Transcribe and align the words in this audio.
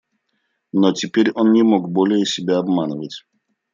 Но 0.71 0.93
теперь 0.93 1.31
он 1.33 1.51
не 1.51 1.61
мог 1.61 1.91
более 1.91 2.25
себя 2.25 2.57
обманывать. 2.57 3.23